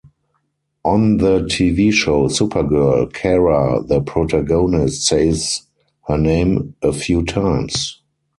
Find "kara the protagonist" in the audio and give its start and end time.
3.13-5.05